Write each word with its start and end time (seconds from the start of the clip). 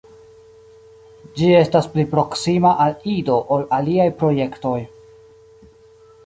Ĝi 1.41 1.49
estas 1.57 1.89
pli 1.97 2.05
proksima 2.13 2.71
al 2.87 2.95
Ido 3.17 3.37
ol 3.57 3.67
aliaj 3.79 4.09
projektoj. 4.23 4.75